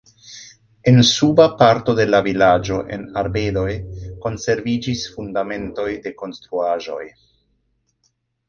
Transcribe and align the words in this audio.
En 0.91 1.03
suba 1.09 1.45
parto 1.59 1.93
de 1.99 2.05
la 2.13 2.21
vilaĝo 2.29 2.79
en 2.97 3.05
arbedoj 3.23 3.67
konserviĝis 4.25 5.07
fundamentoj 5.19 5.89
de 6.07 6.15
konstruaĵoj. 6.23 7.03